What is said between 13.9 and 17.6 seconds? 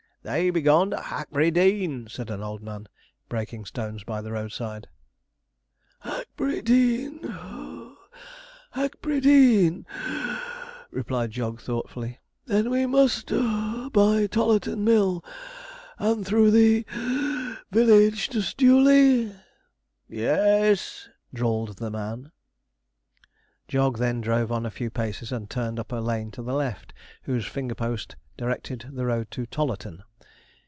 by Tollarton Mill, and through the (wheeze)